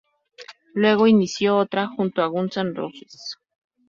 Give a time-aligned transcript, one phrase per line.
[0.73, 3.35] Luego inició otra junto a Guns N' Roses.